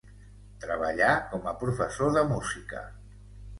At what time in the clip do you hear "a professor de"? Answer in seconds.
1.53-2.25